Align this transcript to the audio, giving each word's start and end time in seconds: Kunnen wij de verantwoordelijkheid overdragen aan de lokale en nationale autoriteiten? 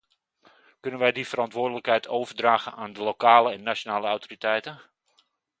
Kunnen 0.79 0.99
wij 0.99 1.11
de 1.11 1.25
verantwoordelijkheid 1.25 2.07
overdragen 2.07 2.73
aan 2.73 2.93
de 2.93 3.01
lokale 3.01 3.51
en 3.51 3.63
nationale 3.63 4.07
autoriteiten? 4.07 4.81